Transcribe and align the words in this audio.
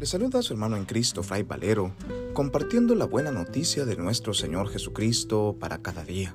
Le 0.00 0.06
saluda 0.06 0.38
a 0.38 0.42
su 0.42 0.54
hermano 0.54 0.78
en 0.78 0.86
Cristo, 0.86 1.22
Fray 1.22 1.42
Valero, 1.42 1.92
compartiendo 2.32 2.94
la 2.94 3.04
buena 3.04 3.30
noticia 3.30 3.84
de 3.84 3.96
nuestro 3.96 4.32
Señor 4.32 4.70
Jesucristo 4.70 5.58
para 5.60 5.82
cada 5.82 6.04
día. 6.04 6.34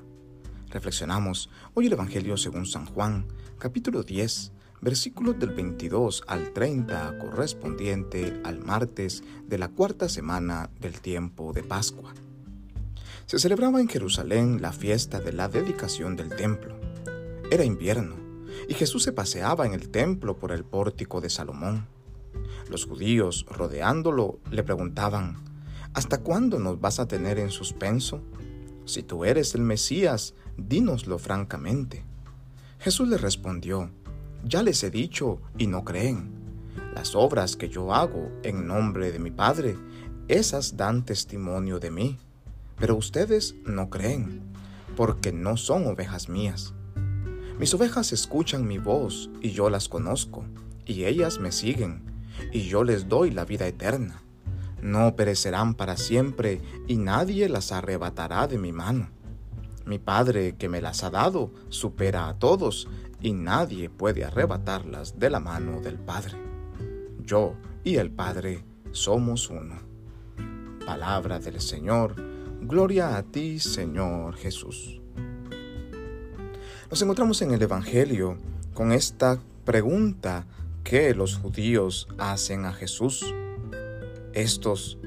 Reflexionamos 0.70 1.50
hoy 1.74 1.88
el 1.88 1.94
Evangelio 1.94 2.36
según 2.36 2.66
San 2.66 2.86
Juan, 2.86 3.26
capítulo 3.58 4.04
10, 4.04 4.52
versículos 4.82 5.40
del 5.40 5.50
22 5.50 6.22
al 6.28 6.52
30, 6.52 7.18
correspondiente 7.18 8.40
al 8.44 8.60
martes 8.60 9.24
de 9.48 9.58
la 9.58 9.66
cuarta 9.66 10.08
semana 10.08 10.70
del 10.78 11.00
tiempo 11.00 11.52
de 11.52 11.64
Pascua. 11.64 12.14
Se 13.26 13.40
celebraba 13.40 13.80
en 13.80 13.88
Jerusalén 13.88 14.62
la 14.62 14.70
fiesta 14.70 15.18
de 15.18 15.32
la 15.32 15.48
dedicación 15.48 16.14
del 16.14 16.28
templo. 16.28 16.78
Era 17.50 17.64
invierno, 17.64 18.14
y 18.68 18.74
Jesús 18.74 19.02
se 19.02 19.10
paseaba 19.10 19.66
en 19.66 19.74
el 19.74 19.88
templo 19.88 20.38
por 20.38 20.52
el 20.52 20.64
pórtico 20.64 21.20
de 21.20 21.30
Salomón. 21.30 21.95
Los 22.68 22.84
judíos, 22.84 23.46
rodeándolo, 23.48 24.40
le 24.50 24.62
preguntaban, 24.62 25.36
¿Hasta 25.96 26.18
cuándo 26.18 26.58
nos 26.58 26.78
vas 26.78 27.00
a 27.00 27.08
tener 27.08 27.38
en 27.38 27.50
suspenso? 27.50 28.20
Si 28.84 29.02
tú 29.02 29.24
eres 29.24 29.54
el 29.54 29.62
Mesías, 29.62 30.34
dínoslo 30.58 31.18
francamente. 31.18 32.04
Jesús 32.80 33.08
le 33.08 33.16
respondió, 33.16 33.90
Ya 34.44 34.62
les 34.62 34.82
he 34.84 34.90
dicho 34.90 35.40
y 35.56 35.68
no 35.68 35.84
creen. 35.84 36.34
Las 36.94 37.14
obras 37.14 37.56
que 37.56 37.70
yo 37.70 37.94
hago 37.94 38.30
en 38.42 38.66
nombre 38.66 39.10
de 39.10 39.18
mi 39.18 39.30
Padre, 39.30 39.78
esas 40.28 40.76
dan 40.76 41.04
testimonio 41.04 41.78
de 41.78 41.90
mí. 41.90 42.18
Pero 42.78 42.96
ustedes 42.96 43.54
no 43.64 43.88
creen, 43.88 44.42
porque 44.96 45.32
no 45.32 45.56
son 45.56 45.86
ovejas 45.86 46.28
mías. 46.28 46.74
Mis 47.58 47.72
ovejas 47.72 48.12
escuchan 48.12 48.66
mi 48.66 48.76
voz 48.76 49.30
y 49.40 49.52
yo 49.52 49.70
las 49.70 49.88
conozco, 49.88 50.44
y 50.84 51.04
ellas 51.04 51.40
me 51.40 51.52
siguen 51.52 52.15
y 52.52 52.62
yo 52.68 52.84
les 52.84 53.08
doy 53.08 53.30
la 53.30 53.44
vida 53.44 53.66
eterna. 53.66 54.22
No 54.82 55.16
perecerán 55.16 55.74
para 55.74 55.96
siempre, 55.96 56.60
y 56.86 56.96
nadie 56.96 57.48
las 57.48 57.72
arrebatará 57.72 58.46
de 58.46 58.58
mi 58.58 58.72
mano. 58.72 59.08
Mi 59.84 59.98
Padre 59.98 60.56
que 60.56 60.68
me 60.68 60.80
las 60.80 61.04
ha 61.04 61.10
dado 61.10 61.52
supera 61.68 62.28
a 62.28 62.38
todos, 62.38 62.88
y 63.20 63.32
nadie 63.32 63.88
puede 63.88 64.24
arrebatarlas 64.24 65.18
de 65.18 65.30
la 65.30 65.40
mano 65.40 65.80
del 65.80 65.98
Padre. 65.98 66.36
Yo 67.24 67.54
y 67.82 67.96
el 67.96 68.10
Padre 68.10 68.64
somos 68.92 69.50
uno. 69.50 69.76
Palabra 70.84 71.38
del 71.38 71.60
Señor, 71.60 72.14
gloria 72.60 73.16
a 73.16 73.22
ti, 73.22 73.58
Señor 73.58 74.36
Jesús. 74.36 75.00
Nos 76.90 77.02
encontramos 77.02 77.42
en 77.42 77.52
el 77.52 77.62
Evangelio 77.62 78.38
con 78.74 78.92
esta 78.92 79.40
pregunta 79.64 80.46
qué 80.86 81.16
los 81.16 81.34
judíos 81.34 82.06
hacen 82.16 82.64
a 82.64 82.72
Jesús. 82.72 83.34
Estos 84.34 84.98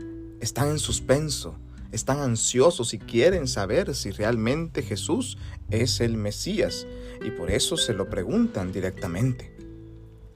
están 0.41 0.71
en 0.71 0.77
suspenso, 0.77 1.58
están 1.94 2.19
ansiosos 2.19 2.94
y 2.94 2.99
quieren 2.99 3.47
saber 3.47 3.95
si 3.95 4.11
realmente 4.11 4.83
Jesús 4.83 5.38
es 5.69 6.02
el 6.02 6.17
Mesías 6.17 6.86
y 7.23 7.31
por 7.31 7.49
eso 7.49 7.77
se 7.77 7.94
lo 7.94 8.09
preguntan 8.09 8.73
directamente. 8.73 9.55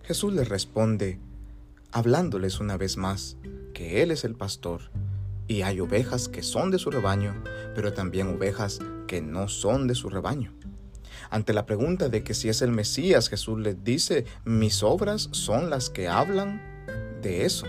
Jesús 0.04 0.34
les 0.34 0.48
responde, 0.48 1.20
hablándoles 1.92 2.62
una 2.62 2.78
vez 2.78 2.96
más, 2.96 3.36
que 3.74 4.02
Él 4.02 4.12
es 4.12 4.24
el 4.24 4.36
pastor 4.36 4.92
y 5.50 5.64
hay 5.64 5.82
ovejas 5.82 6.30
que 6.30 6.42
son 6.42 6.72
de 6.72 6.80
su 6.80 6.90
rebaño, 6.90 7.44
pero 7.76 7.92
también 7.92 8.28
ovejas 8.30 8.80
que 9.08 9.22
no 9.22 9.50
son 9.50 9.88
de 9.88 9.96
su 9.96 10.08
rebaño. 10.08 10.54
Ante 11.30 11.54
la 11.54 11.66
pregunta 11.66 12.10
de 12.10 12.24
que 12.24 12.34
si 12.34 12.50
es 12.50 12.62
el 12.62 12.72
Mesías, 12.72 13.30
Jesús 13.30 13.60
les 13.60 13.84
dice, 13.84 14.26
mis 14.46 14.84
obras 14.84 15.30
son 15.32 15.70
las 15.70 15.90
que 15.90 16.08
hablan 16.08 16.62
de 17.22 17.46
eso. 17.46 17.66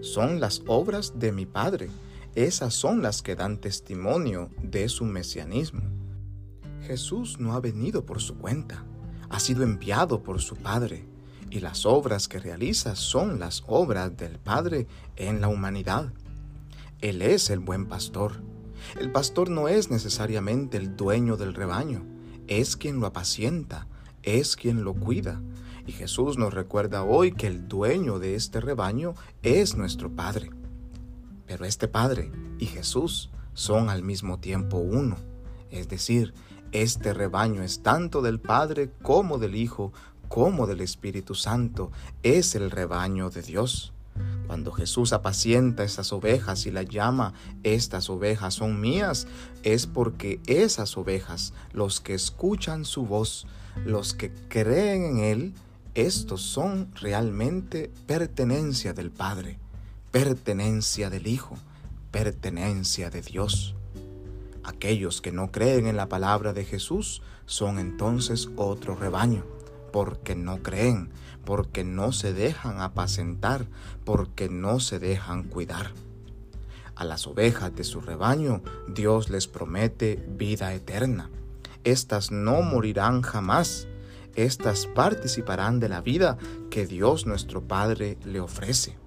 Son 0.00 0.40
las 0.40 0.62
obras 0.66 1.18
de 1.18 1.32
mi 1.32 1.46
Padre. 1.46 1.88
Esas 2.34 2.74
son 2.74 3.02
las 3.02 3.22
que 3.22 3.36
dan 3.36 3.58
testimonio 3.58 4.50
de 4.62 4.88
su 4.88 5.04
mesianismo. 5.04 5.82
Jesús 6.86 7.40
no 7.40 7.54
ha 7.54 7.60
venido 7.60 8.04
por 8.04 8.20
su 8.20 8.36
cuenta, 8.36 8.84
ha 9.30 9.40
sido 9.40 9.62
enviado 9.62 10.22
por 10.22 10.40
su 10.42 10.56
Padre, 10.56 11.06
y 11.50 11.60
las 11.60 11.86
obras 11.86 12.28
que 12.28 12.40
realiza 12.40 12.96
son 12.96 13.38
las 13.38 13.62
obras 13.66 14.16
del 14.16 14.38
Padre 14.38 14.86
en 15.16 15.40
la 15.40 15.48
humanidad. 15.48 16.12
Él 17.00 17.22
es 17.22 17.50
el 17.50 17.60
buen 17.60 17.86
pastor. 17.86 18.32
El 18.98 19.10
pastor 19.12 19.48
no 19.48 19.68
es 19.68 19.90
necesariamente 19.90 20.76
el 20.76 20.96
dueño 20.96 21.36
del 21.36 21.54
rebaño, 21.54 22.04
es 22.48 22.76
quien 22.76 23.00
lo 23.00 23.06
apacienta, 23.06 23.86
es 24.22 24.56
quien 24.56 24.84
lo 24.84 24.94
cuida. 24.94 25.40
Y 25.86 25.92
Jesús 25.92 26.38
nos 26.38 26.54
recuerda 26.54 27.02
hoy 27.02 27.32
que 27.32 27.46
el 27.46 27.68
dueño 27.68 28.18
de 28.18 28.34
este 28.34 28.60
rebaño 28.60 29.14
es 29.42 29.76
nuestro 29.76 30.10
Padre. 30.10 30.50
Pero 31.46 31.64
este 31.64 31.88
Padre 31.88 32.30
y 32.58 32.66
Jesús 32.66 33.30
son 33.52 33.88
al 33.88 34.02
mismo 34.02 34.38
tiempo 34.40 34.78
uno. 34.78 35.16
Es 35.70 35.88
decir, 35.88 36.34
este 36.72 37.14
rebaño 37.14 37.62
es 37.62 37.82
tanto 37.82 38.20
del 38.20 38.40
Padre 38.40 38.90
como 39.02 39.38
del 39.38 39.54
Hijo, 39.54 39.92
como 40.28 40.66
del 40.66 40.80
Espíritu 40.80 41.34
Santo. 41.34 41.92
Es 42.22 42.54
el 42.54 42.70
rebaño 42.70 43.30
de 43.30 43.42
Dios. 43.42 43.93
Cuando 44.54 44.70
Jesús 44.70 45.12
apacienta 45.12 45.82
esas 45.82 46.12
ovejas 46.12 46.64
y 46.66 46.70
las 46.70 46.88
llama, 46.88 47.34
estas 47.64 48.08
ovejas 48.08 48.54
son 48.54 48.80
mías, 48.80 49.26
es 49.64 49.88
porque 49.88 50.38
esas 50.46 50.96
ovejas, 50.96 51.52
los 51.72 52.00
que 52.00 52.14
escuchan 52.14 52.84
su 52.84 53.04
voz, 53.04 53.48
los 53.84 54.14
que 54.14 54.30
creen 54.48 55.06
en 55.06 55.18
Él, 55.18 55.54
estos 55.96 56.42
son 56.42 56.94
realmente 56.94 57.90
pertenencia 58.06 58.92
del 58.92 59.10
Padre, 59.10 59.58
pertenencia 60.12 61.10
del 61.10 61.26
Hijo, 61.26 61.56
pertenencia 62.12 63.10
de 63.10 63.22
Dios. 63.22 63.74
Aquellos 64.62 65.20
que 65.20 65.32
no 65.32 65.50
creen 65.50 65.88
en 65.88 65.96
la 65.96 66.08
palabra 66.08 66.52
de 66.52 66.64
Jesús 66.64 67.22
son 67.44 67.80
entonces 67.80 68.50
otro 68.54 68.94
rebaño 68.94 69.53
porque 69.94 70.34
no 70.34 70.60
creen, 70.60 71.10
porque 71.44 71.84
no 71.84 72.10
se 72.10 72.32
dejan 72.32 72.80
apacentar, 72.80 73.68
porque 74.04 74.48
no 74.48 74.80
se 74.80 74.98
dejan 74.98 75.44
cuidar. 75.44 75.92
A 76.96 77.04
las 77.04 77.28
ovejas 77.28 77.76
de 77.76 77.84
su 77.84 78.00
rebaño 78.00 78.60
Dios 78.88 79.30
les 79.30 79.46
promete 79.46 80.20
vida 80.36 80.74
eterna. 80.74 81.30
Estas 81.84 82.32
no 82.32 82.60
morirán 82.62 83.22
jamás, 83.22 83.86
estas 84.34 84.88
participarán 84.88 85.78
de 85.78 85.88
la 85.88 86.00
vida 86.00 86.38
que 86.70 86.86
Dios 86.88 87.24
nuestro 87.24 87.62
Padre 87.62 88.18
le 88.24 88.40
ofrece. 88.40 88.98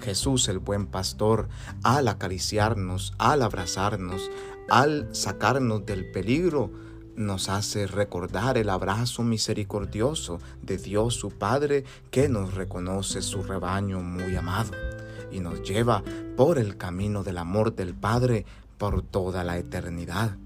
Jesús 0.00 0.48
el 0.48 0.58
buen 0.58 0.86
pastor, 0.86 1.50
al 1.82 2.08
acariciarnos, 2.08 3.12
al 3.18 3.42
abrazarnos, 3.42 4.30
al 4.70 5.14
sacarnos 5.14 5.84
del 5.84 6.10
peligro, 6.10 6.70
nos 7.16 7.48
hace 7.48 7.86
recordar 7.86 8.56
el 8.56 8.70
abrazo 8.70 9.22
misericordioso 9.22 10.38
de 10.62 10.78
Dios 10.78 11.14
su 11.14 11.30
Padre 11.30 11.84
que 12.10 12.28
nos 12.28 12.54
reconoce 12.54 13.22
su 13.22 13.42
rebaño 13.42 14.00
muy 14.00 14.34
amado 14.36 14.72
y 15.30 15.40
nos 15.40 15.62
lleva 15.62 16.02
por 16.36 16.58
el 16.58 16.76
camino 16.76 17.22
del 17.22 17.38
amor 17.38 17.74
del 17.74 17.94
Padre 17.94 18.46
por 18.78 19.02
toda 19.02 19.44
la 19.44 19.58
eternidad. 19.58 20.36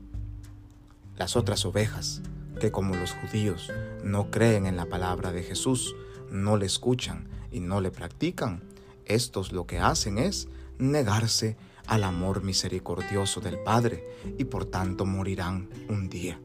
Las 1.17 1.37
otras 1.37 1.65
ovejas, 1.65 2.23
que 2.61 2.73
como 2.73 2.97
los 2.97 3.13
judíos 3.13 3.71
no 4.03 4.31
creen 4.31 4.67
en 4.67 4.77
la 4.77 4.87
palabra 4.87 5.33
de 5.33 5.43
Jesús, 5.43 5.95
no 6.31 6.57
le 6.57 6.67
escuchan 6.67 7.29
y 7.53 7.61
no 7.61 7.81
le 7.81 7.91
practican, 7.91 8.63
estos 9.05 9.53
lo 9.53 9.67
que 9.67 9.79
hacen 9.79 10.19
es 10.19 10.49
negarse 10.79 11.57
al 11.87 12.03
amor 12.03 12.43
misericordioso 12.43 13.41
del 13.41 13.59
Padre 13.59 14.05
y 14.39 14.45
por 14.45 14.65
tanto 14.65 15.07
morirán 15.07 15.69
un 15.89 16.09
día 16.09 16.41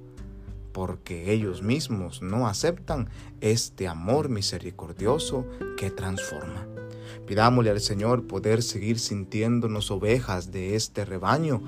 porque 0.72 1.32
ellos 1.32 1.62
mismos 1.62 2.22
no 2.22 2.48
aceptan 2.48 3.10
este 3.42 3.88
amor 3.88 4.30
misericordioso 4.30 5.46
que 5.78 5.90
transforma. 5.92 6.66
Pidámosle 7.26 7.70
al 7.72 7.82
Señor 7.82 8.28
poder 8.28 8.64
seguir 8.64 9.00
sintiéndonos 9.00 9.92
ovejas 9.92 10.52
de 10.52 10.76
este 10.76 11.06
rebaño, 11.06 11.62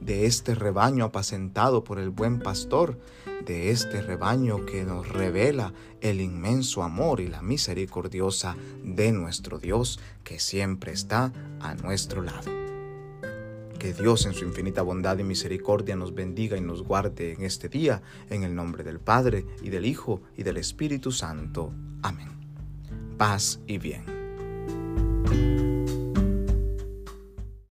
de 0.00 0.26
este 0.26 0.54
rebaño 0.54 1.04
apacentado 1.04 1.84
por 1.84 1.98
el 1.98 2.10
buen 2.10 2.40
pastor, 2.40 2.98
de 3.44 3.70
este 3.70 4.02
rebaño 4.02 4.66
que 4.66 4.84
nos 4.84 5.08
revela 5.08 5.72
el 6.00 6.20
inmenso 6.20 6.82
amor 6.82 7.20
y 7.20 7.28
la 7.28 7.42
misericordiosa 7.42 8.56
de 8.84 9.12
nuestro 9.12 9.58
Dios 9.58 10.00
que 10.24 10.38
siempre 10.38 10.92
está 10.92 11.32
a 11.60 11.74
nuestro 11.74 12.22
lado. 12.22 12.67
Que 13.78 13.92
Dios 13.92 14.26
en 14.26 14.34
su 14.34 14.44
infinita 14.44 14.82
bondad 14.82 15.18
y 15.18 15.24
misericordia 15.24 15.94
nos 15.94 16.12
bendiga 16.12 16.56
y 16.56 16.60
nos 16.60 16.82
guarde 16.82 17.32
en 17.32 17.44
este 17.44 17.68
día, 17.68 18.02
en 18.28 18.42
el 18.42 18.54
nombre 18.54 18.82
del 18.82 18.98
Padre, 18.98 19.46
y 19.62 19.70
del 19.70 19.86
Hijo, 19.86 20.22
y 20.36 20.42
del 20.42 20.56
Espíritu 20.56 21.12
Santo. 21.12 21.72
Amén. 22.02 22.28
Paz 23.16 23.60
y 23.68 23.78
bien. 23.78 24.17